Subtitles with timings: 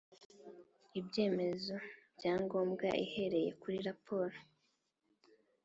[0.99, 1.75] Ibyemezo
[2.17, 4.37] bya ngombwa ihereye kuri raporo